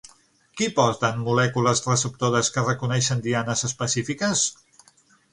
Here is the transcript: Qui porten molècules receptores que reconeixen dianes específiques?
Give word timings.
Qui 0.59 0.67
porten 0.77 1.19
molècules 1.25 1.81
receptores 1.89 2.49
que 2.55 2.63
reconeixen 2.67 3.21
dianes 3.27 3.63
específiques? 3.69 4.43